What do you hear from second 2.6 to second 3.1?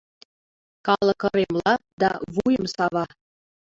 сава.